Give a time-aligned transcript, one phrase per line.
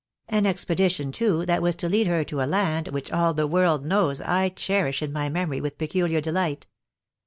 [0.27, 3.85] An expedition, too, that was to lead her to a land which all the world
[3.85, 6.65] knows I cherish in my memory with peculiar delight